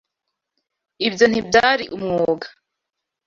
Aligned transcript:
Ibyo 1.07 1.25
ntibyari 1.27 1.85
umwuga. 1.95 2.47